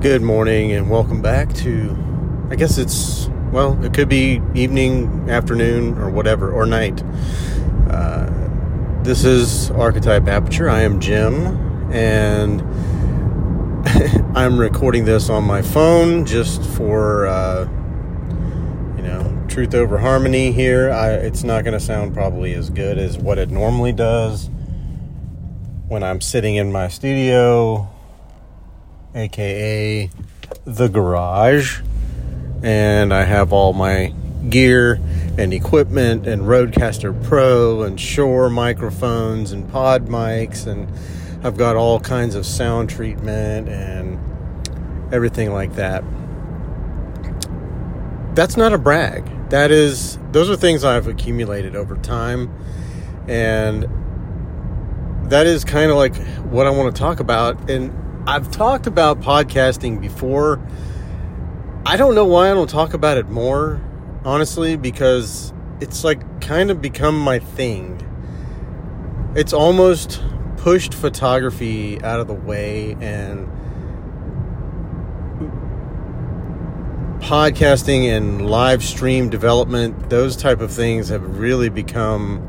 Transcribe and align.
Good 0.00 0.22
morning 0.22 0.72
and 0.72 0.88
welcome 0.88 1.20
back 1.20 1.52
to, 1.56 1.94
I 2.48 2.56
guess 2.56 2.78
it's, 2.78 3.28
well, 3.52 3.78
it 3.84 3.92
could 3.92 4.08
be 4.08 4.40
evening, 4.54 5.28
afternoon, 5.28 5.98
or 5.98 6.08
whatever, 6.08 6.50
or 6.50 6.64
night. 6.64 7.02
Uh, 7.90 8.30
this 9.02 9.26
is 9.26 9.70
Archetype 9.72 10.26
Aperture. 10.26 10.70
I 10.70 10.80
am 10.84 11.00
Jim, 11.00 11.34
and 11.92 12.62
I'm 14.34 14.58
recording 14.58 15.04
this 15.04 15.28
on 15.28 15.44
my 15.44 15.60
phone 15.60 16.24
just 16.24 16.62
for, 16.62 17.26
uh, 17.26 17.68
you 18.96 19.02
know, 19.02 19.44
truth 19.48 19.74
over 19.74 19.98
harmony 19.98 20.50
here. 20.50 20.90
I, 20.90 21.10
it's 21.10 21.44
not 21.44 21.62
going 21.62 21.74
to 21.74 21.80
sound 21.80 22.14
probably 22.14 22.54
as 22.54 22.70
good 22.70 22.96
as 22.96 23.18
what 23.18 23.36
it 23.36 23.50
normally 23.50 23.92
does 23.92 24.48
when 25.88 26.02
I'm 26.02 26.22
sitting 26.22 26.56
in 26.56 26.72
my 26.72 26.88
studio 26.88 27.90
aka 29.14 30.10
the 30.64 30.88
garage. 30.88 31.80
And 32.62 33.14
I 33.14 33.24
have 33.24 33.52
all 33.52 33.72
my 33.72 34.12
gear 34.48 35.00
and 35.38 35.52
equipment 35.52 36.26
and 36.26 36.42
Rodecaster 36.42 37.24
Pro 37.24 37.82
and 37.82 38.00
Shure 38.00 38.50
microphones 38.50 39.52
and 39.52 39.70
pod 39.70 40.06
mics 40.06 40.66
and 40.66 40.88
I've 41.44 41.56
got 41.56 41.76
all 41.76 42.00
kinds 42.00 42.34
of 42.34 42.44
sound 42.44 42.90
treatment 42.90 43.68
and 43.68 44.18
everything 45.12 45.52
like 45.52 45.74
that. 45.76 46.04
That's 48.34 48.56
not 48.56 48.72
a 48.72 48.78
brag. 48.78 49.24
That 49.50 49.70
is 49.70 50.18
those 50.32 50.50
are 50.50 50.56
things 50.56 50.84
I've 50.84 51.06
accumulated 51.06 51.74
over 51.74 51.96
time 51.96 52.54
and 53.26 53.88
that 55.30 55.46
is 55.46 55.64
kind 55.64 55.90
of 55.90 55.96
like 55.96 56.14
what 56.44 56.66
I 56.66 56.70
want 56.70 56.94
to 56.94 56.98
talk 56.98 57.20
about 57.20 57.70
and 57.70 57.92
I've 58.30 58.48
talked 58.52 58.86
about 58.86 59.20
podcasting 59.22 60.00
before. 60.00 60.64
I 61.84 61.96
don't 61.96 62.14
know 62.14 62.26
why 62.26 62.48
I 62.48 62.54
don't 62.54 62.70
talk 62.70 62.94
about 62.94 63.18
it 63.18 63.28
more, 63.28 63.82
honestly, 64.24 64.76
because 64.76 65.52
it's 65.80 66.04
like 66.04 66.40
kind 66.40 66.70
of 66.70 66.80
become 66.80 67.18
my 67.18 67.40
thing. 67.40 68.00
It's 69.34 69.52
almost 69.52 70.22
pushed 70.58 70.94
photography 70.94 72.00
out 72.04 72.20
of 72.20 72.28
the 72.28 72.34
way 72.34 72.96
and 73.00 73.48
podcasting 77.18 78.16
and 78.16 78.48
live 78.48 78.84
stream 78.84 79.28
development, 79.28 80.08
those 80.08 80.36
type 80.36 80.60
of 80.60 80.70
things 80.70 81.08
have 81.08 81.40
really 81.40 81.68
become 81.68 82.46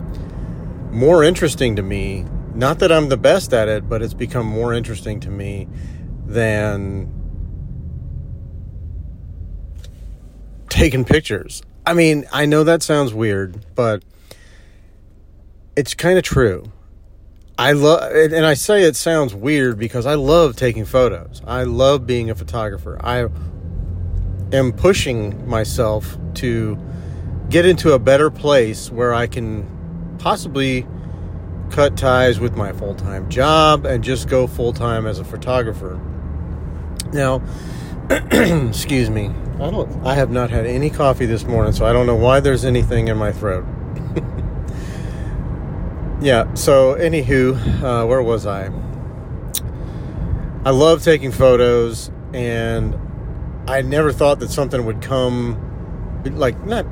more 0.92 1.24
interesting 1.24 1.76
to 1.78 1.82
me 1.82 2.28
not 2.56 2.80
that 2.80 2.92
I'm 2.92 3.10
the 3.10 3.18
best 3.18 3.54
at 3.54 3.68
it, 3.68 3.88
but 3.88 4.02
it's 4.02 4.14
become 4.14 4.46
more 4.46 4.74
interesting 4.74 5.20
to 5.22 5.30
me 5.30 5.68
than 6.26 7.12
taking 10.70 11.06
pictures. 11.06 11.62
I 11.86 11.94
mean, 11.94 12.26
I 12.32 12.46
know 12.46 12.64
that 12.64 12.84
sounds 12.84 13.14
weird, 13.14 13.66
but 13.76 14.04
it's 15.76 15.94
kind 15.94 16.18
of 16.18 16.24
true. 16.24 16.72
I 17.58 17.74
love, 17.74 18.12
and 18.14 18.46
I 18.46 18.56
say 18.56 18.84
it 18.84 18.96
sounds 18.96 19.36
weird 19.36 19.78
because 19.78 20.06
I 20.06 20.16
love 20.16 20.56
taking 20.56 20.86
photos. 20.86 21.42
I 21.46 21.64
love 21.64 22.08
being 22.08 22.30
a 22.30 22.36
photographer. 22.36 22.98
I 23.04 23.28
am 24.52 24.72
pushing 24.74 25.48
myself 25.48 26.18
to 26.36 26.80
get 27.50 27.66
into 27.66 27.92
a 27.92 28.00
better 28.00 28.32
place 28.32 28.90
where 28.90 29.14
I 29.14 29.28
can 29.28 30.16
possibly 30.18 30.88
cut 31.72 31.98
ties 31.98 32.40
with 32.40 32.56
my 32.56 32.72
full 32.74 32.96
time 32.96 33.30
job 33.30 33.86
and 33.86 34.04
just 34.04 34.28
go 34.28 34.48
full 34.48 34.74
time 34.74 35.08
as 35.08 35.20
a 35.20 35.24
photographer. 35.24 36.00
Now, 37.14 37.42
excuse 38.10 39.10
me, 39.10 39.32
I 39.56 39.72
don't. 39.72 40.06
I 40.06 40.16
have 40.16 40.32
not 40.32 40.50
had 40.50 40.66
any 40.66 40.90
coffee 40.90 41.26
this 41.26 41.46
morning, 41.46 41.74
so 41.74 41.86
I 41.86 41.94
don't 41.94 42.06
know 42.06 42.16
why 42.16 42.40
there's 42.40 42.66
anything 42.66 43.08
in 43.08 43.18
my 43.18 43.31
throat. 43.31 43.66
yeah. 46.22 46.54
So, 46.54 46.96
anywho, 46.96 47.84
uh, 47.84 48.06
where 48.06 48.22
was 48.22 48.46
I? 48.46 48.70
I 50.64 50.72
love 50.72 51.04
taking 51.04 51.31
photos, 51.31 52.12
and 52.34 52.98
I 53.68 53.81
never 53.81 54.12
thought 54.12 54.40
that 54.40 54.52
something 54.52 54.86
would 54.86 55.02
come 55.02 55.68
like 56.26 56.64
not. 56.66 56.86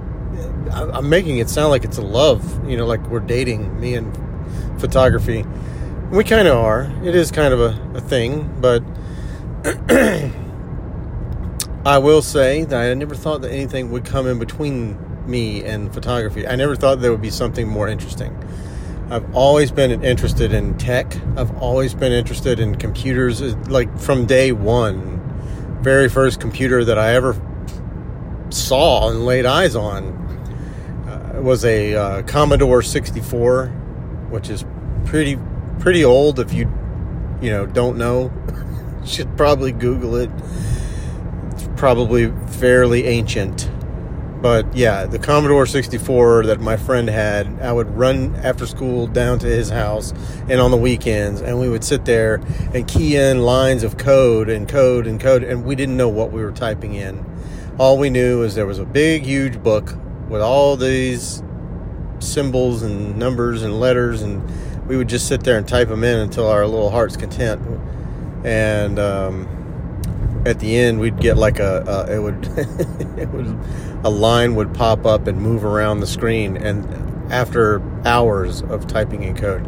I'm 0.72 1.10
making 1.10 1.40
it 1.40 1.50
sound 1.50 1.72
like 1.72 1.84
it's 1.84 1.98
a 1.98 2.04
love, 2.04 2.70
you 2.70 2.78
know, 2.78 2.86
like 2.86 3.02
we're 3.08 3.20
dating 3.20 3.80
me 3.80 3.96
and 3.96 4.29
photography. 4.80 5.46
We 6.12 6.24
kind 6.24 6.48
of 6.48 6.58
are. 6.58 6.92
It 7.04 7.16
is 7.16 7.32
kind 7.32 7.54
of 7.54 7.60
a, 7.60 7.98
a 7.98 8.02
thing, 8.02 8.50
but 8.60 8.84
I 11.86 11.98
will 11.98 12.22
say 12.22 12.66
that 12.66 12.80
I 12.80 12.94
never 12.94 13.16
thought 13.16 13.42
that 13.42 13.52
anything 13.52 13.92
would 13.92 14.06
come 14.06 14.28
in 14.28 14.40
between 14.40 14.98
me 15.30 15.64
and 15.64 15.94
photography. 15.94 16.48
I 16.48 16.56
never 16.56 16.76
thought 16.76 17.02
there 17.02 17.12
would 17.12 17.22
be 17.22 17.30
something 17.30 17.68
more 17.68 17.88
interesting. 17.88 18.36
I've 19.12 19.36
always 19.36 19.72
been 19.72 20.04
interested 20.04 20.54
in 20.54 20.78
tech. 20.78 21.16
I've 21.36 21.56
always 21.58 21.94
been 21.94 22.12
interested 22.12 22.60
in 22.60 22.76
computers, 22.76 23.42
uh, 23.42 23.56
like 23.68 23.98
from 23.98 24.26
day 24.26 24.52
one. 24.52 25.18
Very 25.82 26.10
first 26.10 26.40
computer 26.40 26.84
that 26.86 27.00
I 27.00 27.16
ever 27.16 27.36
saw 28.50 29.10
and 29.10 29.26
laid 29.26 29.46
eyes 29.46 29.76
on 29.76 30.14
uh, 31.08 31.42
was 31.42 31.66
a 31.66 31.96
uh, 31.96 32.22
Commodore 32.24 32.82
64 32.82 33.74
which 34.30 34.50
is 34.50 34.66
pretty 35.06 35.38
pretty 35.80 36.04
old 36.04 36.40
if 36.40 36.54
you 36.54 36.72
you 37.42 37.50
know 37.50 37.66
don't 37.66 37.98
know. 37.98 38.32
should 39.06 39.36
probably 39.38 39.72
Google 39.72 40.16
it. 40.16 40.30
It's 41.52 41.68
probably 41.76 42.32
fairly 42.48 43.06
ancient. 43.06 43.70
But 44.42 44.74
yeah, 44.74 45.06
the 45.06 45.20
Commodore 45.20 45.66
64 45.66 46.46
that 46.46 46.62
my 46.62 46.78
friend 46.78 47.10
had, 47.10 47.62
I 47.62 47.74
would 47.74 47.90
run 47.98 48.36
after 48.38 48.66
school 48.66 49.06
down 49.06 49.40
to 49.40 49.48
his 49.48 49.70
house 49.70 50.14
and 50.48 50.62
on 50.62 50.72
the 50.72 50.78
weekends, 50.78 51.42
and 51.42 51.60
we 51.60 51.68
would 51.68 51.84
sit 51.84 52.06
there 52.06 52.36
and 52.74 52.88
key 52.88 53.18
in 53.18 53.42
lines 53.42 53.84
of 53.84 53.98
code 53.98 54.48
and 54.48 54.68
code 54.68 55.08
and 55.08 55.20
code, 55.20 55.44
and 55.44 55.66
we 55.66 55.76
didn't 55.76 55.98
know 55.98 56.08
what 56.08 56.32
we 56.32 56.42
were 56.42 56.54
typing 56.54 56.94
in. 56.94 57.26
All 57.78 57.98
we 57.98 58.10
knew 58.10 58.44
is 58.44 58.56
there 58.56 58.66
was 58.66 58.80
a 58.80 58.86
big, 58.86 59.24
huge 59.24 59.62
book 59.62 59.94
with 60.30 60.42
all 60.42 60.78
these 60.78 61.44
symbols 62.20 62.84
and 62.84 63.18
numbers 63.18 63.64
and 63.64 63.80
letters, 63.80 64.22
and 64.22 64.42
we 64.88 64.98
would 64.98 65.10
just 65.10 65.28
sit 65.28 65.44
there 65.44 65.58
and 65.58 65.68
type 65.68 65.88
them 65.88 66.04
in 66.04 66.20
until 66.20 66.48
our 66.48 66.66
little 66.66 66.90
heart's 66.90 67.18
content. 67.18 67.62
And 68.44 69.00
um, 69.00 70.44
at 70.46 70.60
the 70.60 70.78
end, 70.78 71.00
we'd 71.00 71.20
get 71.20 71.38
like 71.38 71.60
a, 71.60 72.08
it 72.10 72.20
would 72.20 72.46
it 73.18 73.30
would 73.30 73.58
a 74.04 74.10
line 74.10 74.56
would 74.56 74.74
pop 74.74 75.06
up 75.06 75.28
and 75.28 75.42
move 75.42 75.66
around 75.66 76.00
the 76.00 76.08
screen, 76.08 76.58
and 76.58 76.86
after 77.32 77.82
hours 78.06 78.62
of 78.64 78.88
typing 78.88 79.24
in 79.24 79.36
code. 79.36 79.68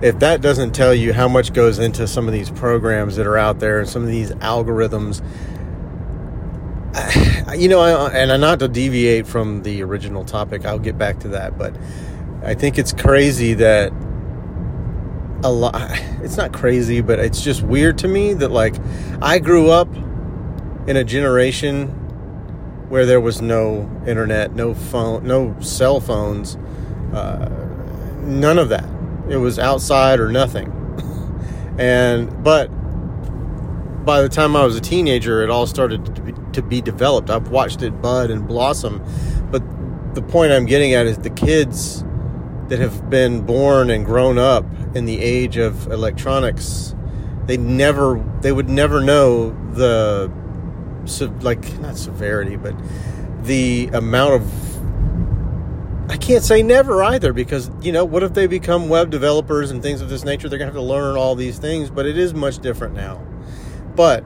If 0.00 0.20
that 0.20 0.40
doesn't 0.40 0.72
tell 0.72 0.94
you 0.94 1.12
how 1.12 1.28
much 1.28 1.52
goes 1.52 1.78
into 1.78 2.06
some 2.06 2.28
of 2.28 2.32
these 2.32 2.50
programs 2.50 3.16
that 3.16 3.26
are 3.26 3.36
out 3.36 3.58
there 3.58 3.80
and 3.80 3.88
some 3.88 4.02
of 4.02 4.08
these 4.08 4.30
algorithms, 4.30 5.22
you 7.56 7.68
know, 7.68 7.82
and 7.82 8.40
not 8.40 8.58
to 8.60 8.68
deviate 8.68 9.26
from 9.26 9.62
the 9.62 9.82
original 9.82 10.24
topic, 10.24 10.64
I'll 10.64 10.78
get 10.78 10.98
back 10.98 11.20
to 11.20 11.28
that, 11.28 11.58
but 11.58 11.74
I 12.42 12.54
think 12.54 12.78
it's 12.78 12.92
crazy 12.92 13.54
that 13.54 13.92
a 15.42 15.50
lot. 15.50 15.74
It's 16.20 16.36
not 16.36 16.52
crazy, 16.52 17.00
but 17.00 17.20
it's 17.20 17.42
just 17.42 17.62
weird 17.62 17.98
to 17.98 18.08
me 18.08 18.34
that 18.34 18.50
like 18.50 18.74
I 19.22 19.38
grew 19.38 19.70
up 19.70 19.88
in 20.88 20.96
a 20.96 21.04
generation 21.04 21.86
where 22.88 23.06
there 23.06 23.20
was 23.20 23.40
no 23.40 23.88
internet, 24.04 24.54
no 24.56 24.74
phone, 24.74 25.24
no 25.24 25.54
cell 25.60 26.00
phones, 26.00 26.56
uh, 27.14 27.48
none 28.22 28.58
of 28.58 28.68
that. 28.70 28.84
It 29.30 29.36
was 29.36 29.60
outside 29.60 30.18
or 30.18 30.28
nothing, 30.28 30.72
and 31.78 32.42
but 32.42 32.66
by 34.04 34.20
the 34.20 34.28
time 34.28 34.56
I 34.56 34.64
was 34.64 34.74
a 34.74 34.80
teenager, 34.80 35.42
it 35.42 35.50
all 35.50 35.68
started 35.68 36.04
to 36.58 36.62
be, 36.62 36.80
developed. 36.80 37.30
I've 37.30 37.48
watched 37.48 37.82
it 37.82 38.00
bud 38.02 38.30
and 38.30 38.46
blossom. 38.46 39.02
But 39.50 39.62
the 40.14 40.22
point 40.22 40.52
I'm 40.52 40.66
getting 40.66 40.94
at 40.94 41.06
is 41.06 41.18
the 41.18 41.30
kids 41.30 42.04
that 42.68 42.78
have 42.78 43.08
been 43.08 43.42
born 43.42 43.90
and 43.90 44.04
grown 44.04 44.38
up 44.38 44.64
in 44.94 45.06
the 45.06 45.18
age 45.20 45.56
of 45.56 45.90
electronics, 45.90 46.94
they 47.46 47.56
never, 47.56 48.22
they 48.42 48.52
would 48.52 48.68
never 48.68 49.00
know 49.00 49.50
the, 49.72 50.30
like, 51.40 51.78
not 51.80 51.96
severity, 51.96 52.56
but 52.56 52.74
the 53.42 53.88
amount 53.92 54.34
of 54.34 54.68
I 56.10 56.16
can't 56.16 56.42
say 56.42 56.62
never 56.62 57.02
either 57.02 57.34
because, 57.34 57.70
you 57.82 57.92
know, 57.92 58.02
what 58.02 58.22
if 58.22 58.32
they 58.32 58.46
become 58.46 58.88
web 58.88 59.10
developers 59.10 59.70
and 59.70 59.82
things 59.82 60.00
of 60.00 60.08
this 60.08 60.24
nature? 60.24 60.48
They're 60.48 60.58
going 60.58 60.70
to 60.70 60.74
have 60.74 60.82
to 60.82 60.88
learn 60.88 61.18
all 61.18 61.34
these 61.34 61.58
things, 61.58 61.90
but 61.90 62.06
it 62.06 62.16
is 62.16 62.32
much 62.32 62.60
different 62.60 62.94
now 62.94 63.22
but 63.98 64.22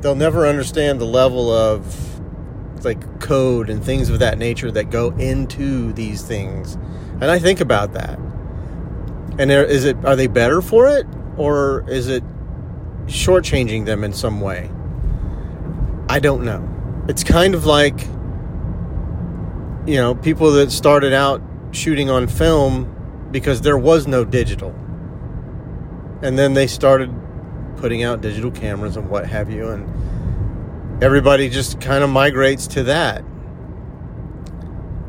they'll 0.00 0.14
never 0.14 0.46
understand 0.46 1.00
the 1.00 1.06
level 1.06 1.52
of 1.52 2.84
like 2.84 3.20
code 3.20 3.70
and 3.70 3.84
things 3.84 4.08
of 4.08 4.20
that 4.20 4.38
nature 4.38 4.70
that 4.70 4.90
go 4.90 5.10
into 5.12 5.92
these 5.92 6.22
things. 6.22 6.74
And 7.20 7.24
I 7.24 7.38
think 7.38 7.60
about 7.60 7.94
that. 7.94 8.18
And 9.38 9.50
there, 9.50 9.64
is 9.64 9.84
it 9.84 9.96
are 10.04 10.16
they 10.16 10.26
better 10.26 10.62
for 10.62 10.88
it 10.88 11.06
or 11.36 11.84
is 11.88 12.08
it 12.08 12.22
shortchanging 13.06 13.84
them 13.86 14.04
in 14.04 14.12
some 14.12 14.40
way? 14.40 14.70
I 16.08 16.20
don't 16.20 16.44
know. 16.44 17.06
It's 17.08 17.24
kind 17.24 17.54
of 17.54 17.66
like, 17.66 18.00
you 19.86 19.96
know, 19.96 20.14
people 20.14 20.52
that 20.52 20.70
started 20.70 21.12
out 21.12 21.42
shooting 21.70 22.10
on 22.10 22.28
film 22.28 22.94
because 23.30 23.60
there 23.60 23.78
was 23.78 24.06
no 24.06 24.24
digital. 24.24 24.70
And 26.22 26.38
then 26.38 26.54
they 26.54 26.66
started 26.66 27.14
putting 27.78 28.02
out 28.02 28.20
digital 28.20 28.50
cameras 28.50 28.96
and 28.96 29.08
what 29.08 29.26
have 29.26 29.50
you. 29.50 29.68
And 29.68 31.02
everybody 31.02 31.48
just 31.48 31.80
kind 31.80 32.04
of 32.04 32.10
migrates 32.10 32.66
to 32.68 32.84
that. 32.84 33.22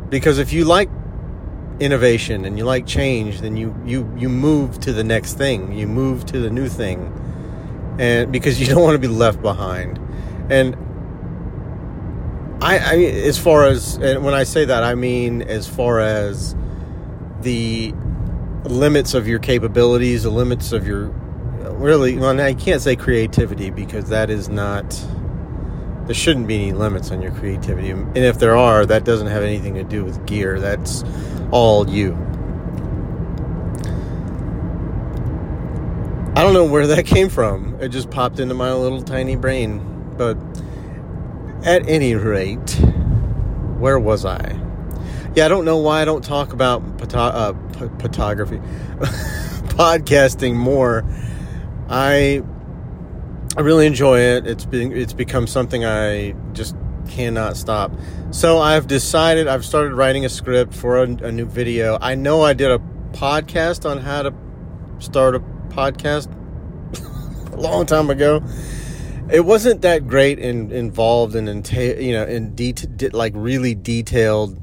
Because 0.10 0.40
if 0.40 0.54
you 0.54 0.66
like 0.66 0.90
innovation 1.80 2.46
and 2.46 2.58
you 2.58 2.66
like 2.66 2.86
change, 2.88 3.42
then 3.42 3.56
you, 3.56 3.76
you, 3.86 4.12
you 4.18 4.30
move 4.30 4.80
to 4.82 4.94
the 4.94 5.04
next 5.04 5.34
thing. 5.36 5.72
You 5.72 5.88
move 5.88 6.26
to 6.28 6.40
the 6.40 6.50
new 6.50 6.68
thing. 6.68 7.16
And 8.00 8.32
because 8.32 8.60
you 8.60 8.68
don't 8.74 8.84
want 8.84 8.96
to 8.96 9.00
be 9.00 9.14
left 9.14 9.42
behind. 9.42 10.00
And 10.50 10.76
I, 12.62 12.78
I 12.78 12.96
as 13.28 13.38
far 13.38 13.66
as 13.66 13.96
and 13.96 14.24
when 14.24 14.34
I 14.34 14.44
say 14.44 14.66
that, 14.66 14.84
I 14.84 14.96
mean 14.96 15.42
as 15.44 15.68
far 15.68 16.00
as 16.00 16.56
the 17.42 17.94
limits 18.66 19.14
of 19.14 19.28
your 19.28 19.40
capabilities, 19.40 20.24
the 20.24 20.30
limits 20.30 20.74
of 20.74 20.86
your 20.86 21.14
really. 21.80 22.18
Well, 22.18 22.40
I 22.40 22.54
can't 22.54 22.82
say 22.82 22.96
creativity 22.96 23.70
because 23.70 24.10
that 24.10 24.30
is 24.30 24.50
not. 24.50 24.90
There 26.06 26.16
shouldn't 26.16 26.48
be 26.48 26.56
any 26.56 26.74
limits 26.74 27.12
on 27.12 27.22
your 27.22 27.32
creativity, 27.32 27.92
and 27.92 28.18
if 28.18 28.40
there 28.40 28.58
are, 28.58 28.86
that 28.86 29.06
doesn't 29.06 29.28
have 29.28 29.44
anything 29.44 29.76
to 29.76 29.84
do 29.84 30.04
with 30.04 30.26
gear. 30.26 30.60
That's 30.60 31.04
all 31.52 31.90
you. 31.90 32.14
I 36.36 36.44
don't 36.44 36.54
know 36.54 36.66
where 36.66 36.88
that 36.88 37.06
came 37.06 37.30
from. 37.30 37.78
It 37.80 37.90
just 37.90 38.10
popped 38.10 38.40
into 38.40 38.56
my 38.56 38.74
little 38.74 39.02
tiny 39.02 39.36
brain, 39.36 40.14
but 40.18 40.38
at 41.64 41.88
any 41.88 42.16
rate, 42.16 42.72
where 43.78 44.00
was 44.00 44.26
I? 44.26 44.60
Yeah, 45.36 45.46
I 45.46 45.48
don't 45.48 45.66
know 45.66 45.78
why 45.78 46.02
I 46.02 46.06
don't 46.06 46.24
talk 46.24 46.54
about 46.54 46.82
uh, 47.14 47.54
photography, 48.00 48.58
podcasting 49.78 50.56
more. 50.56 51.04
I 51.90 52.42
I 53.58 53.62
really 53.62 53.88
enjoy 53.88 54.20
it. 54.20 54.48
It's 54.48 54.66
been 54.66 54.92
it's 54.92 55.14
become 55.14 55.48
something 55.48 55.86
I 55.86 56.36
just 56.54 56.76
cannot 57.10 57.58
stop. 57.58 57.92
So 58.32 58.60
I've 58.60 58.88
decided 58.88 59.48
I've 59.48 59.66
started 59.66 59.94
writing 59.94 60.24
a 60.26 60.30
script 60.30 60.74
for 60.74 60.98
a, 60.98 61.04
a 61.04 61.32
new 61.32 61.46
video. 61.46 61.98
I 62.00 62.16
know 62.16 62.44
I 62.44 62.54
did 62.54 62.72
a 62.72 62.80
podcast 63.12 63.90
on 63.90 63.98
how 63.98 64.22
to 64.22 64.34
start 65.00 65.36
a 65.36 65.40
podcast 65.70 66.28
a 67.54 67.58
long 67.58 67.86
time 67.86 68.10
ago 68.10 68.44
it 69.32 69.42
wasn't 69.42 69.82
that 69.84 70.08
great 70.08 70.40
and 70.40 70.72
involved 70.72 71.36
and 71.36 71.48
enta- 71.48 72.02
you 72.02 72.12
know 72.14 72.26
in 72.26 72.56
detail 72.56 73.10
like 73.14 73.34
really 73.36 73.76
detailed 73.76 74.60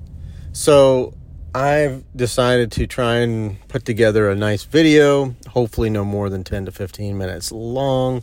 so 0.52 1.14
i've 1.56 2.04
decided 2.14 2.70
to 2.70 2.86
try 2.86 3.16
and 3.16 3.56
put 3.68 3.84
together 3.84 4.30
a 4.30 4.34
nice 4.34 4.64
video 4.64 5.34
hopefully 5.48 5.90
no 5.90 6.04
more 6.04 6.28
than 6.28 6.44
10 6.44 6.66
to 6.66 6.72
15 6.72 7.16
minutes 7.16 7.50
long 7.50 8.22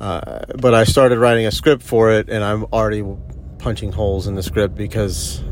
uh, 0.00 0.40
but 0.58 0.74
i 0.74 0.84
started 0.84 1.18
writing 1.18 1.46
a 1.46 1.50
script 1.50 1.82
for 1.82 2.12
it 2.12 2.28
and 2.28 2.44
i'm 2.44 2.64
already 2.64 3.04
punching 3.58 3.92
holes 3.92 4.26
in 4.26 4.34
the 4.34 4.42
script 4.42 4.74
because 4.74 5.42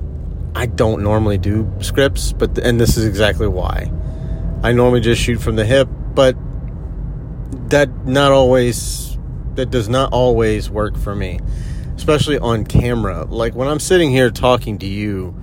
i 0.55 0.67
don't 0.67 1.03
normally 1.03 1.39
do 1.39 1.71
scripts 1.81 2.33
but 2.33 2.59
and 2.59 2.79
this 2.81 2.97
is 2.97 3.07
exactly 3.07 3.49
why 3.49 3.91
i 4.63 4.73
normally 4.73 5.01
just 5.01 5.21
shoot 5.21 5.41
from 5.41 5.57
the 5.57 5.65
hip 5.65 5.89
but 6.15 6.37
that 7.71 8.07
not 8.07 8.31
always 8.31 9.15
that 9.55 9.71
does 9.71 9.89
not 9.89 10.13
always 10.13 10.71
work 10.71 10.97
for 10.97 11.15
me, 11.15 11.41
especially 11.97 12.39
on 12.39 12.65
camera. 12.65 13.25
Like 13.25 13.55
when 13.55 13.69
I'm 13.69 13.81
sitting 13.81 14.11
here 14.11 14.31
talking 14.31 14.79
to 14.79 14.87
you 14.87 15.35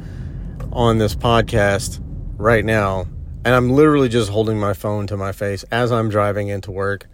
on 0.73 0.97
this 0.97 1.15
podcast 1.15 1.99
right 2.37 2.63
now, 2.63 3.07
and 3.43 3.55
I'm 3.55 3.71
literally 3.71 4.09
just 4.09 4.29
holding 4.29 4.59
my 4.59 4.73
phone 4.73 5.07
to 5.07 5.17
my 5.17 5.31
face 5.31 5.63
as 5.71 5.91
I'm 5.91 6.09
driving 6.09 6.47
into 6.47 6.71
work 6.71 7.07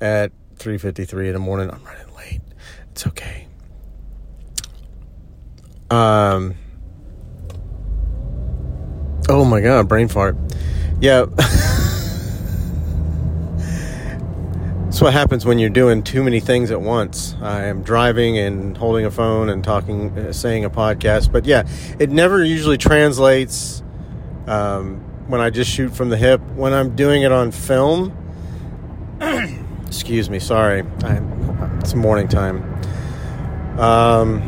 at 0.00 0.32
3:53 0.56 1.28
in 1.28 1.32
the 1.32 1.38
morning. 1.38 1.70
I'm 1.70 1.82
running 1.84 2.14
late. 2.16 2.40
It's 2.92 3.06
okay. 3.06 3.46
Um. 5.90 6.54
Oh 9.28 9.44
my 9.44 9.60
god, 9.60 9.88
brain 9.88 10.08
fart. 10.08 10.36
Yeah. 11.00 11.26
That's 14.98 15.04
what 15.04 15.12
happens 15.12 15.46
when 15.46 15.60
you're 15.60 15.70
doing 15.70 16.02
too 16.02 16.24
many 16.24 16.40
things 16.40 16.72
at 16.72 16.80
once. 16.80 17.36
I 17.40 17.66
am 17.66 17.84
driving 17.84 18.36
and 18.36 18.76
holding 18.76 19.04
a 19.04 19.12
phone 19.12 19.48
and 19.48 19.62
talking, 19.62 20.10
uh, 20.18 20.32
saying 20.32 20.64
a 20.64 20.70
podcast. 20.70 21.30
But 21.30 21.44
yeah, 21.44 21.68
it 22.00 22.10
never 22.10 22.42
usually 22.42 22.78
translates 22.78 23.80
um, 24.48 24.96
when 25.28 25.40
I 25.40 25.50
just 25.50 25.70
shoot 25.70 25.94
from 25.94 26.08
the 26.08 26.16
hip. 26.16 26.40
When 26.56 26.72
I'm 26.72 26.96
doing 26.96 27.22
it 27.22 27.30
on 27.30 27.52
film, 27.52 28.12
excuse 29.86 30.28
me, 30.28 30.40
sorry, 30.40 30.82
I'm, 31.04 31.78
it's 31.78 31.94
morning 31.94 32.26
time. 32.26 32.64
Um, 33.78 34.42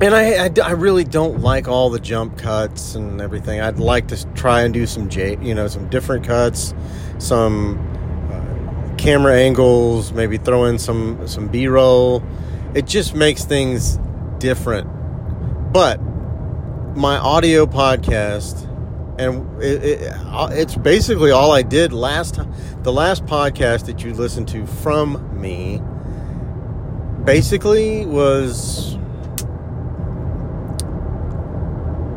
and 0.00 0.14
I, 0.14 0.46
I, 0.46 0.50
I, 0.64 0.70
really 0.70 1.04
don't 1.04 1.40
like 1.40 1.68
all 1.68 1.90
the 1.90 2.00
jump 2.00 2.38
cuts 2.38 2.94
and 2.94 3.20
everything. 3.20 3.60
I'd 3.60 3.78
like 3.78 4.08
to 4.08 4.26
try 4.32 4.62
and 4.62 4.72
do 4.72 4.86
some 4.86 5.10
J, 5.10 5.36
you 5.42 5.54
know, 5.54 5.68
some 5.68 5.90
different 5.90 6.24
cuts, 6.24 6.72
some 7.18 7.93
camera 9.04 9.36
angles, 9.36 10.14
maybe 10.14 10.38
throw 10.38 10.64
in 10.64 10.78
some 10.78 11.28
some 11.28 11.46
B-roll. 11.48 12.22
It 12.74 12.86
just 12.86 13.14
makes 13.14 13.44
things 13.44 13.98
different. 14.38 14.88
But 15.74 16.00
my 16.96 17.18
audio 17.18 17.66
podcast 17.66 18.70
and 19.18 19.62
it, 19.62 19.84
it, 19.84 20.12
uh, 20.12 20.48
it's 20.52 20.74
basically 20.74 21.30
all 21.30 21.52
I 21.52 21.60
did 21.60 21.92
last 21.92 22.40
the 22.82 22.92
last 22.92 23.26
podcast 23.26 23.86
that 23.86 24.02
you 24.02 24.14
listened 24.14 24.48
to 24.48 24.66
from 24.66 25.38
me 25.38 25.82
basically 27.24 28.06
was 28.06 28.94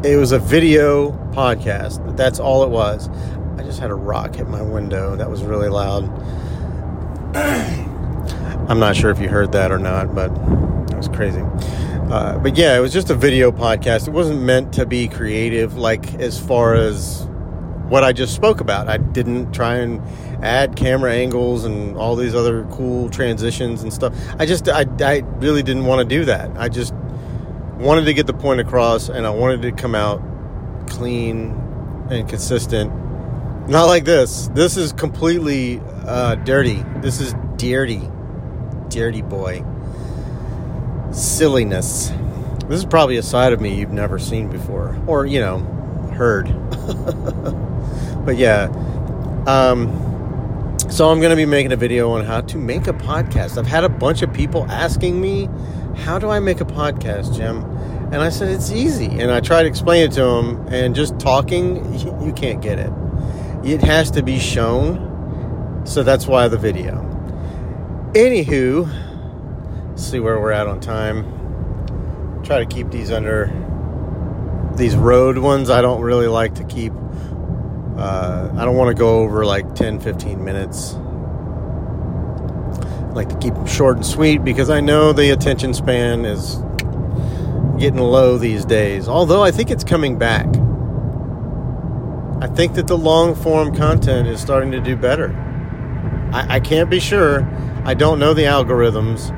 it 0.03 0.15
was 0.15 0.31
a 0.31 0.39
video 0.39 1.11
podcast. 1.33 2.15
That's 2.15 2.39
all 2.39 2.63
it 2.63 2.69
was. 2.69 3.09
I 3.57 3.63
just 3.63 3.79
had 3.79 3.91
a 3.91 3.95
rock 3.95 4.35
hit 4.35 4.47
my 4.47 4.61
window. 4.61 5.17
That 5.17 5.29
was 5.29 5.43
really 5.43 5.67
loud. 5.67 6.05
I'm 8.67 8.79
not 8.79 8.95
sure 8.95 9.11
if 9.11 9.19
you 9.19 9.29
heard 9.29 9.51
that 9.51 9.71
or 9.71 9.77
not, 9.77 10.15
but 10.15 10.33
that 10.87 10.97
was 10.97 11.07
crazy. 11.07 11.41
Uh, 12.09 12.39
but 12.39 12.57
yeah, 12.57 12.75
it 12.75 12.79
was 12.79 12.91
just 12.91 13.11
a 13.11 13.15
video 13.15 13.51
podcast. 13.51 14.07
It 14.07 14.11
wasn't 14.11 14.41
meant 14.41 14.73
to 14.73 14.87
be 14.87 15.07
creative, 15.07 15.77
like 15.77 16.15
as 16.15 16.39
far 16.39 16.73
as 16.73 17.27
what 17.89 18.03
I 18.03 18.11
just 18.11 18.33
spoke 18.33 18.59
about. 18.59 18.87
I 18.87 18.97
didn't 18.97 19.51
try 19.51 19.75
and 19.75 20.01
add 20.43 20.75
camera 20.75 21.13
angles 21.13 21.63
and 21.63 21.95
all 21.95 22.15
these 22.15 22.33
other 22.33 22.63
cool 22.71 23.07
transitions 23.09 23.83
and 23.83 23.93
stuff. 23.93 24.15
I 24.39 24.47
just, 24.47 24.67
I, 24.67 24.85
I 25.01 25.19
really 25.37 25.61
didn't 25.61 25.85
want 25.85 26.07
to 26.07 26.15
do 26.15 26.25
that. 26.25 26.49
I 26.57 26.69
just 26.69 26.93
wanted 27.75 28.05
to 28.05 28.13
get 28.15 28.25
the 28.25 28.33
point 28.33 28.61
across 28.61 29.09
and 29.09 29.27
I 29.27 29.29
wanted 29.29 29.61
to 29.61 29.71
come 29.71 29.93
out 29.93 30.23
clean 30.87 31.51
and 32.09 32.27
consistent 32.27 32.91
not 33.67 33.85
like 33.85 34.05
this. 34.05 34.47
This 34.53 34.77
is 34.77 34.93
completely 34.93 35.81
uh, 36.05 36.35
dirty. 36.35 36.83
This 37.01 37.19
is 37.19 37.33
dirty. 37.57 38.09
Dirty 38.89 39.21
boy. 39.21 39.63
Silliness. 41.11 42.11
This 42.67 42.79
is 42.79 42.85
probably 42.85 43.17
a 43.17 43.23
side 43.23 43.51
of 43.51 43.59
me 43.59 43.75
you've 43.75 43.91
never 43.91 44.19
seen 44.19 44.49
before. 44.49 44.97
Or, 45.05 45.25
you 45.25 45.41
know, 45.41 45.59
heard. 46.13 46.45
but 48.25 48.37
yeah. 48.37 48.65
Um, 49.47 50.77
so 50.89 51.09
I'm 51.09 51.19
going 51.19 51.31
to 51.31 51.35
be 51.35 51.45
making 51.45 51.73
a 51.73 51.77
video 51.77 52.11
on 52.11 52.23
how 52.23 52.41
to 52.41 52.57
make 52.57 52.87
a 52.87 52.93
podcast. 52.93 53.57
I've 53.57 53.67
had 53.67 53.83
a 53.83 53.89
bunch 53.89 54.21
of 54.21 54.31
people 54.33 54.65
asking 54.69 55.19
me, 55.19 55.49
how 55.97 56.19
do 56.19 56.29
I 56.29 56.39
make 56.39 56.61
a 56.61 56.65
podcast, 56.65 57.35
Jim? 57.35 57.63
And 58.13 58.17
I 58.17 58.29
said, 58.29 58.49
it's 58.49 58.71
easy. 58.71 59.07
And 59.07 59.29
I 59.29 59.41
tried 59.41 59.63
to 59.63 59.67
explain 59.67 60.03
it 60.03 60.13
to 60.13 60.21
them, 60.21 60.67
and 60.69 60.95
just 60.95 61.19
talking, 61.19 61.93
you 62.23 62.31
can't 62.31 62.61
get 62.61 62.79
it 62.79 62.91
it 63.63 63.81
has 63.81 64.11
to 64.11 64.23
be 64.23 64.39
shown. 64.39 65.85
So 65.85 66.03
that's 66.03 66.27
why 66.27 66.47
the 66.47 66.57
video. 66.57 67.03
Anywho, 68.13 69.97
see 69.97 70.19
where 70.19 70.39
we're 70.39 70.51
at 70.51 70.67
on 70.67 70.79
time. 70.79 72.41
Try 72.43 72.59
to 72.59 72.65
keep 72.65 72.91
these 72.91 73.11
under 73.11 73.51
these 74.75 74.95
road 74.95 75.37
ones. 75.37 75.69
I 75.69 75.81
don't 75.81 76.01
really 76.01 76.27
like 76.27 76.55
to 76.55 76.63
keep. 76.63 76.93
Uh, 77.97 78.51
I 78.55 78.65
don't 78.65 78.75
want 78.75 78.95
to 78.95 78.99
go 78.99 79.19
over 79.19 79.45
like 79.45 79.75
10, 79.75 79.99
15 79.99 80.43
minutes. 80.43 80.93
I 80.93 80.99
like 83.13 83.29
to 83.29 83.37
keep 83.37 83.53
them 83.53 83.65
short 83.65 83.97
and 83.97 84.05
sweet 84.05 84.43
because 84.43 84.69
I 84.69 84.81
know 84.81 85.13
the 85.13 85.31
attention 85.31 85.73
span 85.73 86.25
is 86.25 86.57
getting 87.79 87.99
low 87.99 88.37
these 88.37 88.65
days. 88.65 89.07
Although 89.07 89.43
I 89.43 89.51
think 89.51 89.71
it's 89.71 89.83
coming 89.83 90.17
back. 90.17 90.47
I 92.39 92.47
think 92.47 92.75
that 92.75 92.85
the 92.85 92.97
long 92.97 93.33
form 93.33 93.75
content 93.75 94.27
is 94.27 94.39
starting 94.39 94.71
to 94.71 94.79
do 94.79 94.95
better. 94.95 95.31
I, 96.31 96.55
I 96.55 96.59
can't 96.59 96.89
be 96.89 96.99
sure. 96.99 97.47
I 97.83 97.95
don't 97.95 98.19
know 98.19 98.33
the 98.35 98.43
algorithms, 98.43 99.33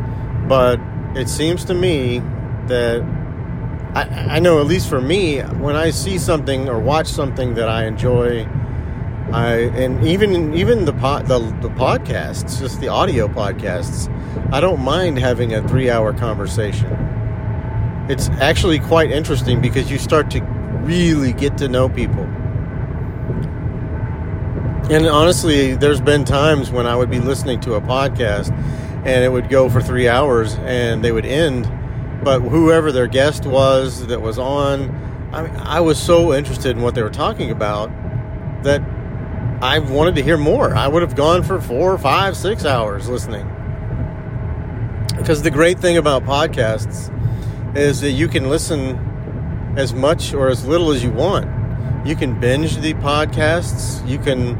but 0.50 0.79
it 1.18 1.29
seems 1.29 1.63
to 1.65 1.74
me 1.74 2.20
that 2.68 3.01
I, 3.96 4.36
I 4.36 4.39
know 4.39 4.60
at 4.60 4.68
least 4.68 4.89
for 4.89 5.00
me 5.00 5.39
when 5.39 5.75
I 5.75 5.91
see 5.91 6.18
something 6.18 6.68
or 6.68 6.79
watch 6.79 7.08
something 7.08 7.53
that 7.56 7.70
I 7.70 7.86
enjoy 7.86 8.48
I 9.32 9.53
and 9.53 10.06
even 10.06 10.53
even 10.53 10.86
the 10.86 10.94
pod 10.94 11.27
the, 11.27 11.39
the 11.62 11.70
podcasts 11.70 12.60
just 12.60 12.82
the 12.82 12.88
audio 12.88 13.27
podcasts 13.27 14.08
I 14.51 14.60
don't 14.60 14.82
mind 14.82 15.20
having 15.20 15.53
a 15.53 15.68
3 15.68 15.89
hour 15.89 16.13
conversation 16.13 16.91
it's 18.10 18.29
actually 18.41 18.79
quite 18.79 19.12
interesting 19.12 19.62
because 19.62 19.89
you 19.89 19.98
start 19.98 20.29
to 20.32 20.41
really 20.84 21.34
get 21.34 21.58
to 21.60 21.68
know 21.68 21.89
people 21.89 22.27
and 24.89 25.08
honestly 25.08 25.75
there's 25.75 26.01
been 26.01 26.25
times 26.25 26.72
when 26.72 26.86
I 26.86 26.96
would 26.96 27.10
be 27.10 27.19
listening 27.19 27.60
to 27.62 27.75
a 27.75 27.81
podcast 27.81 28.51
and 29.05 29.24
it 29.24 29.31
would 29.31 29.50
go 29.50 29.69
for 29.69 29.81
3 29.81 30.08
hours 30.08 30.55
and 30.55 31.03
they 31.03 31.12
would 31.12 31.25
end 31.25 31.67
but 32.24 32.41
whoever 32.41 32.91
their 32.91 33.08
guest 33.08 33.46
was 33.46 34.05
that 34.08 34.22
was 34.22 34.38
on, 34.38 34.89
I 35.31 35.43
mean, 35.43 35.55
I 35.55 35.79
was 35.79 35.98
so 35.98 36.34
interested 36.34 36.75
in 36.75 36.81
what 36.81 36.96
they 36.96 37.01
were 37.01 37.10
talking 37.10 37.50
about 37.50 37.89
that 38.63 38.81
I 39.62 39.79
wanted 39.79 40.15
to 40.15 40.22
hear 40.22 40.38
more. 40.38 40.75
I 40.75 40.88
would 40.88 41.01
have 41.01 41.15
gone 41.15 41.43
for 41.43 41.62
four, 41.62 41.98
five, 41.98 42.36
six 42.36 42.65
hours 42.65 43.08
listening. 43.08 43.48
Because 45.17 45.41
the 45.41 45.51
great 45.51 45.79
thing 45.79 45.98
about 45.98 46.24
podcasts 46.24 47.15
is 47.75 48.01
that 48.01 48.12
you 48.12 48.27
can 48.27 48.50
listen 48.50 48.98
as 49.77 49.93
much 49.93 50.34
or 50.34 50.50
as 50.50 50.65
little 50.65 50.91
as 50.91 51.03
you 51.03 51.12
want. 51.12 51.48
You 52.05 52.15
can 52.15 52.39
binge 52.39 52.77
the 52.77 52.93
podcasts. 52.96 54.05
You 54.08 54.17
can. 54.19 54.58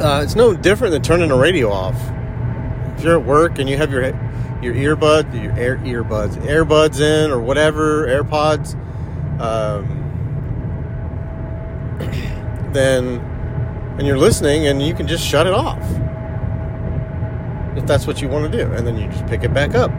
Uh, 0.00 0.22
it's 0.24 0.34
no 0.34 0.54
different 0.54 0.92
than 0.92 1.02
turning 1.02 1.30
a 1.30 1.36
radio 1.36 1.70
off. 1.70 1.94
If 2.96 3.04
you're 3.04 3.18
at 3.18 3.26
work 3.26 3.58
and 3.58 3.68
you 3.68 3.76
have 3.76 3.92
your 3.92 4.02
your 4.62 4.74
earbud, 4.74 5.42
your 5.42 5.52
air 5.52 5.76
earbuds, 5.76 6.36
earbuds 6.46 7.00
in 7.00 7.30
or 7.30 7.38
whatever, 7.38 8.06
AirPods, 8.06 8.74
um, 9.40 9.86
then 12.72 13.18
and 13.98 14.06
you're 14.06 14.16
listening 14.16 14.66
and 14.66 14.80
you 14.80 14.94
can 14.94 15.06
just 15.06 15.22
shut 15.22 15.46
it 15.46 15.52
off 15.52 15.82
if 17.76 17.86
that's 17.86 18.06
what 18.06 18.22
you 18.22 18.28
want 18.28 18.50
to 18.50 18.64
do, 18.64 18.72
and 18.72 18.86
then 18.86 18.96
you 18.96 19.06
just 19.08 19.26
pick 19.26 19.44
it 19.44 19.52
back 19.52 19.74
up 19.74 19.90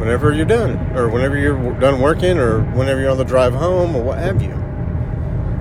whenever 0.00 0.32
you're 0.32 0.44
done, 0.44 0.76
or 0.96 1.08
whenever 1.08 1.38
you're 1.38 1.72
done 1.78 2.00
working, 2.00 2.36
or 2.36 2.62
whenever 2.72 3.00
you're 3.00 3.10
on 3.10 3.16
the 3.18 3.24
drive 3.24 3.54
home, 3.54 3.94
or 3.94 4.02
what 4.02 4.18
have 4.18 4.42
you. 4.42 4.59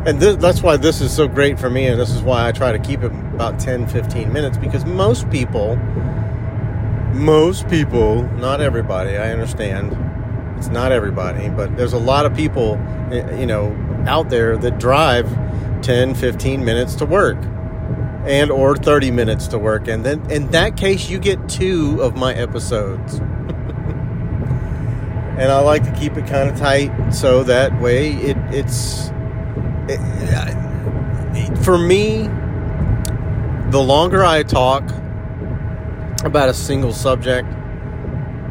And 0.05 0.19
this, 0.19 0.37
that's 0.37 0.61
why 0.61 0.77
this 0.77 1.01
is 1.01 1.13
so 1.13 1.27
great 1.27 1.59
for 1.59 1.69
me, 1.69 1.85
and 1.85 1.99
this 1.99 2.11
is 2.11 2.21
why 2.21 2.47
I 2.47 2.51
try 2.51 2.71
to 2.71 2.79
keep 2.79 3.03
it 3.03 3.11
about 3.11 3.59
10, 3.59 3.87
15 3.87 4.31
minutes 4.31 4.57
because 4.57 4.85
most 4.85 5.29
people 5.29 5.77
most 7.13 7.67
people, 7.69 8.23
not 8.37 8.61
everybody, 8.61 9.17
I 9.17 9.31
understand. 9.31 9.97
It's 10.57 10.69
not 10.69 10.91
everybody, 10.91 11.49
but 11.49 11.75
there's 11.75 11.93
a 11.93 11.99
lot 11.99 12.25
of 12.25 12.35
people, 12.35 12.79
you 13.11 13.45
know, 13.45 13.75
out 14.07 14.29
there 14.29 14.57
that 14.57 14.79
drive 14.79 15.27
10, 15.81 16.15
15 16.15 16.63
minutes 16.63 16.95
to 16.95 17.05
work 17.05 17.37
and 18.25 18.51
or 18.51 18.75
30 18.75 19.11
minutes 19.11 19.47
to 19.47 19.57
work 19.57 19.87
and 19.87 20.05
then 20.05 20.29
in 20.29 20.51
that 20.51 20.75
case 20.75 21.09
you 21.09 21.17
get 21.17 21.47
two 21.47 22.01
of 22.01 22.15
my 22.15 22.33
episodes. 22.33 23.13
and 25.37 25.51
I 25.51 25.59
like 25.61 25.83
to 25.85 25.91
keep 25.93 26.17
it 26.17 26.27
kind 26.27 26.49
of 26.49 26.57
tight 26.57 27.11
so 27.11 27.43
that 27.43 27.79
way 27.81 28.11
it 28.11 28.37
it's 28.51 29.09
eh, 29.97 31.55
for 31.63 31.77
me 31.77 32.29
the 33.71 33.81
longer 33.81 34.23
I 34.25 34.43
talk 34.43 34.83
about 36.23 36.49
a 36.49 36.53
single 36.53 36.91
subject, 36.91 37.47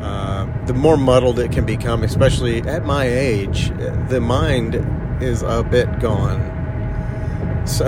uh, 0.01 0.47
the 0.67 0.75
more 0.75 0.97
muddled 0.97 1.39
it 1.39 1.51
can 1.51 1.67
become, 1.67 2.05
especially 2.05 2.63
at 2.63 2.85
my 2.85 3.05
age. 3.05 3.71
The 4.09 4.21
mind 4.21 4.77
is 5.23 5.43
a 5.43 5.63
bit 5.63 6.01
gone. 6.01 6.57
So 7.69 7.85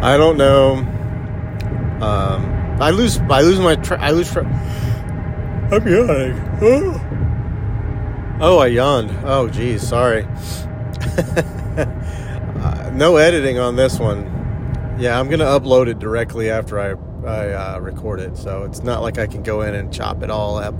I 0.00 0.16
don't 0.16 0.36
know. 0.36 0.74
Um, 2.00 2.78
I 2.80 2.90
lose. 2.90 3.18
I 3.18 3.40
lose 3.40 3.58
my. 3.58 3.74
Tra- 3.74 4.00
I 4.00 4.12
lose. 4.12 4.30
Tra- 4.30 4.46
I'm 5.72 5.88
yawning. 5.88 6.40
Oh. 6.62 8.38
oh, 8.40 8.58
I 8.58 8.68
yawned. 8.68 9.10
Oh, 9.24 9.48
geez. 9.48 9.82
Sorry. 9.82 10.28
no 12.98 13.16
editing 13.16 13.58
on 13.58 13.76
this 13.76 13.98
one. 13.98 14.96
Yeah, 14.98 15.18
I'm 15.18 15.30
gonna 15.30 15.44
upload 15.44 15.86
it 15.86 16.00
directly 16.00 16.50
after 16.50 16.78
I 16.80 16.96
I 17.24 17.52
uh, 17.52 17.78
record 17.78 18.20
it, 18.20 18.36
so 18.36 18.64
it's 18.64 18.82
not 18.82 19.02
like 19.02 19.18
I 19.18 19.26
can 19.26 19.42
go 19.42 19.62
in 19.62 19.74
and 19.74 19.92
chop 19.92 20.22
it 20.22 20.30
all 20.30 20.56
up 20.56 20.74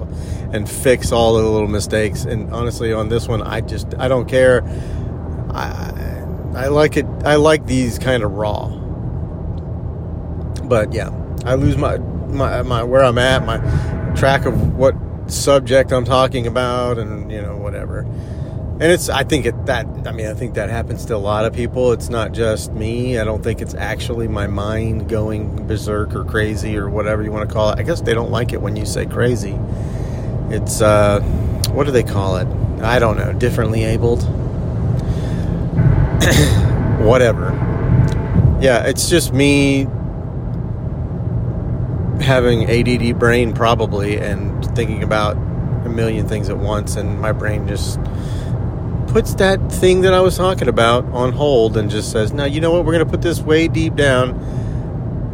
and 0.52 0.68
fix 0.68 1.12
all 1.12 1.34
the 1.34 1.42
little 1.42 1.68
mistakes. 1.68 2.24
And 2.24 2.52
honestly, 2.52 2.92
on 2.92 3.08
this 3.08 3.28
one, 3.28 3.42
I 3.42 3.60
just 3.60 3.94
I 3.98 4.08
don't 4.08 4.28
care. 4.28 4.64
I 5.50 6.24
I 6.56 6.66
like 6.68 6.96
it. 6.96 7.06
I 7.24 7.36
like 7.36 7.66
these 7.66 7.98
kind 7.98 8.24
of 8.24 8.32
raw. 8.32 8.66
But 10.64 10.92
yeah, 10.92 11.10
I 11.44 11.54
lose 11.54 11.76
my 11.76 11.98
my 11.98 12.62
my 12.62 12.82
where 12.82 13.04
I'm 13.04 13.18
at, 13.18 13.46
my 13.46 13.58
track 14.16 14.44
of 14.44 14.74
what 14.74 14.96
subject 15.28 15.92
I'm 15.92 16.04
talking 16.04 16.48
about, 16.48 16.98
and 16.98 17.30
you 17.30 17.40
know 17.40 17.56
whatever 17.56 18.04
and 18.80 18.92
it's 18.92 19.08
i 19.08 19.24
think 19.24 19.44
it 19.44 19.66
that 19.66 19.86
i 20.06 20.12
mean 20.12 20.26
i 20.26 20.34
think 20.34 20.54
that 20.54 20.70
happens 20.70 21.04
to 21.06 21.16
a 21.16 21.18
lot 21.18 21.44
of 21.44 21.52
people. 21.52 21.92
It's 21.92 22.08
not 22.08 22.32
just 22.32 22.72
me. 22.72 23.18
I 23.18 23.24
don't 23.24 23.42
think 23.42 23.60
it's 23.60 23.74
actually 23.74 24.28
my 24.28 24.46
mind 24.46 25.08
going 25.08 25.66
berserk 25.66 26.14
or 26.14 26.24
crazy 26.24 26.76
or 26.76 26.88
whatever 26.88 27.22
you 27.24 27.32
want 27.32 27.48
to 27.48 27.52
call 27.52 27.70
it. 27.70 27.78
I 27.78 27.82
guess 27.82 28.00
they 28.00 28.14
don't 28.14 28.30
like 28.30 28.52
it 28.52 28.60
when 28.60 28.76
you 28.76 28.86
say 28.86 29.04
crazy. 29.04 29.58
It's 30.50 30.80
uh 30.80 31.20
what 31.72 31.84
do 31.84 31.90
they 31.90 32.04
call 32.04 32.36
it? 32.36 32.46
I 32.80 33.00
don't 33.00 33.16
know. 33.16 33.32
Differently 33.32 33.84
abled? 33.84 34.22
Whatever. 37.04 37.50
Yeah 38.60 38.84
it's 38.86 39.08
just 39.08 39.32
me 39.32 39.88
having 42.20 42.70
add 42.70 43.18
brain 43.18 43.52
probably 43.52 44.18
and 44.18 44.64
thinking 44.76 45.02
about 45.02 45.36
a 45.36 45.88
million 45.88 46.28
things 46.28 46.48
at 46.48 46.58
once 46.58 46.96
and 46.96 47.20
my 47.20 47.32
brain 47.32 47.66
just 47.66 47.98
puts 49.18 49.34
that 49.34 49.72
thing 49.72 50.02
that 50.02 50.14
I 50.14 50.20
was 50.20 50.36
talking 50.36 50.68
about 50.68 51.04
on 51.06 51.32
hold 51.32 51.76
and 51.76 51.90
just 51.90 52.12
says, 52.12 52.32
"Now 52.32 52.44
you 52.44 52.60
know 52.60 52.70
what? 52.70 52.84
We're 52.84 52.92
going 52.92 53.04
to 53.04 53.10
put 53.10 53.20
this 53.20 53.40
way 53.40 53.66
deep 53.66 53.96
down." 53.96 54.30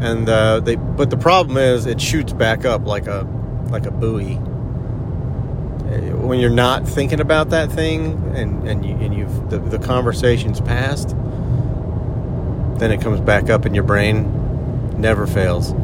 And 0.00 0.26
uh, 0.26 0.60
they, 0.60 0.76
but 0.76 1.10
the 1.10 1.18
problem 1.18 1.58
is, 1.58 1.84
it 1.84 2.00
shoots 2.00 2.32
back 2.32 2.64
up 2.64 2.86
like 2.86 3.06
a 3.06 3.28
like 3.68 3.84
a 3.84 3.90
buoy. 3.90 4.36
When 6.16 6.40
you're 6.40 6.48
not 6.48 6.88
thinking 6.88 7.20
about 7.20 7.50
that 7.50 7.70
thing, 7.70 8.32
and 8.34 8.66
and 8.66 8.86
you 8.86 8.94
and 8.96 9.14
you've 9.14 9.50
the, 9.50 9.58
the 9.58 9.78
conversation's 9.78 10.62
passed, 10.62 11.10
then 12.78 12.90
it 12.90 13.02
comes 13.02 13.20
back 13.20 13.50
up 13.50 13.66
in 13.66 13.74
your 13.74 13.84
brain. 13.84 14.98
Never 14.98 15.26
fails, 15.26 15.74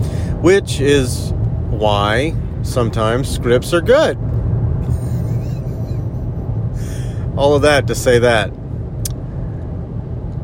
which 0.41 0.81
is 0.81 1.35
why 1.69 2.35
sometimes 2.63 3.29
scripts 3.29 3.75
are 3.75 3.83
good 3.83 4.17
all 7.37 7.55
of 7.55 7.63
that 7.63 7.87
to 7.89 7.95
say 7.95 8.19
that. 8.21 8.51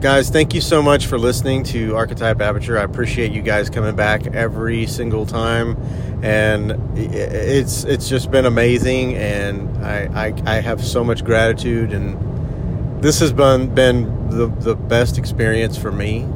Guys, 0.01 0.29
thank 0.29 0.55
you 0.55 0.61
so 0.61 0.83
much 0.83 1.07
for 1.07 1.19
listening 1.19 1.65
to 1.65 1.97
Archetype 1.97 2.41
Aperture. 2.41 2.79
I 2.79 2.83
appreciate 2.83 3.33
you 3.33 3.41
guys 3.43 3.71
coming 3.71 3.97
back 3.97 4.27
every 4.27 4.87
single 4.87 5.25
time, 5.25 5.77
and 6.23 6.73
it's 6.99 7.85
it's 7.85 8.09
just 8.09 8.31
been 8.31 8.45
amazing. 8.45 9.15
And 9.15 9.85
I 9.85 10.27
I, 10.27 10.57
I 10.59 10.61
have 10.61 10.85
so 10.85 11.03
much 11.03 11.25
gratitude, 11.25 11.93
and 11.93 13.03
this 13.03 13.21
has 13.21 13.33
been 13.33 13.75
been 13.75 14.29
the 14.29 14.49
the 14.49 14.77
best 14.77 15.17
experience 15.17 15.79
for 15.79 15.91
me. 15.91 16.27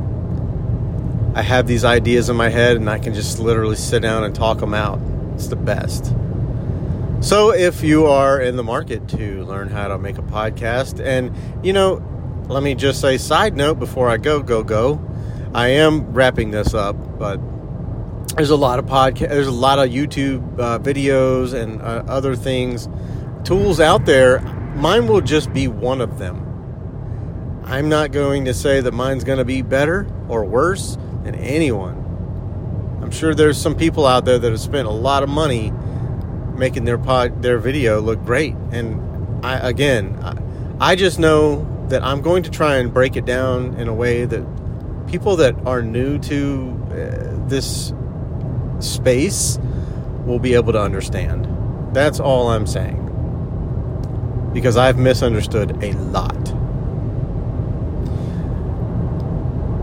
I 1.35 1.43
have 1.43 1.67
these 1.67 1.85
ideas 1.85 2.31
in 2.31 2.37
my 2.37 2.49
head, 2.49 2.77
and 2.77 2.89
I 2.89 2.99
can 2.99 3.13
just 3.13 3.39
literally 3.39 3.77
sit 3.77 4.01
down 4.01 4.25
and 4.25 4.35
talk 4.35 4.59
them 4.59 4.75
out. 4.75 5.01
It's 5.35 5.49
the 5.49 5.57
best. 5.57 6.15
So, 7.23 7.53
if 7.53 7.83
you 7.83 8.07
are 8.07 8.41
in 8.41 8.57
the 8.57 8.63
market 8.63 9.07
to 9.09 9.45
learn 9.45 9.69
how 9.69 9.89
to 9.89 9.99
make 9.99 10.17
a 10.17 10.23
podcast, 10.23 11.05
and 11.05 11.37
you 11.63 11.75
know, 11.75 12.03
let 12.49 12.63
me 12.63 12.75
just 12.75 12.99
say, 12.99 13.19
side 13.19 13.55
note 13.55 13.79
before 13.79 14.09
I 14.09 14.17
go, 14.17 14.43
go, 14.43 14.65
go, 14.65 14.99
I 15.53 15.69
am 15.69 16.15
wrapping 16.15 16.51
this 16.51 16.73
up, 16.73 16.97
but 17.19 17.37
there's 18.37 18.49
a 18.49 18.57
lot 18.57 18.79
of 18.79 18.87
podcast, 18.87 19.29
there's 19.29 19.47
a 19.47 19.53
lot 19.53 19.79
of 19.79 19.91
YouTube 19.91 20.59
uh, 20.59 20.79
videos 20.79 21.53
and 21.53 21.83
uh, 21.83 22.05
other 22.09 22.35
things, 22.35 22.89
tools 23.45 23.81
out 23.81 24.07
there. 24.07 24.41
Mine 24.77 25.07
will 25.07 25.21
just 25.21 25.53
be 25.53 25.69
one 25.69 26.01
of 26.01 26.19
them. 26.19 26.39
I'm 27.67 27.91
not 27.91 28.13
going 28.13 28.47
to 28.47 28.55
say 28.55 28.81
that 28.81 28.95
mine's 28.95 29.25
going 29.25 29.39
to 29.39 29.45
be 29.45 29.61
better 29.61 30.11
or 30.27 30.47
worse 30.47 30.97
than 31.25 31.35
anyone. 31.35 31.99
I'm 33.03 33.11
sure 33.11 33.35
there's 33.35 33.61
some 33.61 33.75
people 33.75 34.07
out 34.07 34.25
there 34.25 34.39
that 34.39 34.51
have 34.51 34.61
spent 34.61 34.89
a 34.89 34.93
lot 34.93 35.23
of 35.23 35.29
money 35.29 35.71
making 36.61 36.85
their 36.85 36.99
pod 36.99 37.43
their 37.43 37.59
video 37.59 38.01
look 38.01 38.23
great. 38.25 38.55
And 38.71 39.45
I 39.45 39.57
again, 39.69 40.17
I, 40.23 40.93
I 40.93 40.95
just 40.95 41.19
know 41.19 41.67
that 41.89 42.05
I'm 42.05 42.21
going 42.21 42.45
to 42.45 42.51
try 42.51 42.77
and 42.77 42.95
break 42.95 43.17
it 43.17 43.25
down 43.25 43.75
in 43.75 43.89
a 43.89 43.95
way 43.95 44.27
that 44.27 44.45
people 45.09 45.35
that 45.37 45.57
are 45.67 45.83
new 45.83 46.19
to 46.21 46.87
uh, 46.93 47.49
this 47.49 47.93
space 48.79 49.59
will 50.25 50.39
be 50.39 50.55
able 50.55 50.73
to 50.73 50.81
understand. 50.81 51.49
That's 51.93 52.21
all 52.21 52.49
I'm 52.49 52.67
saying. 52.67 53.09
Because 54.53 54.77
I've 54.77 54.99
misunderstood 54.99 55.83
a 55.83 55.93
lot. 55.95 56.37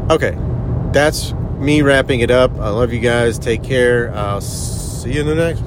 Okay, 0.09 0.37
that's 0.93 1.33
me 1.57 1.81
wrapping 1.81 2.21
it 2.21 2.31
up. 2.31 2.51
I 2.59 2.69
love 2.69 2.93
you 2.93 2.99
guys. 2.99 3.37
Take 3.37 3.63
care. 3.63 4.13
I'll 4.15 4.39
see 4.39 5.13
you 5.13 5.21
in 5.21 5.27
the 5.27 5.35
next 5.35 5.66